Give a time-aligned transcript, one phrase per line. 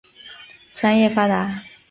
[0.73, 1.63] 商业发达。